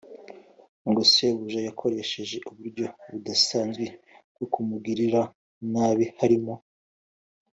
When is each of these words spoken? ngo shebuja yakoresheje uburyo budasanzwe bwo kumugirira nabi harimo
ngo 0.87 1.01
shebuja 1.11 1.59
yakoresheje 1.67 2.37
uburyo 2.49 2.85
budasanzwe 3.11 3.85
bwo 4.33 4.45
kumugirira 4.53 5.21
nabi 5.73 6.05
harimo 6.19 6.53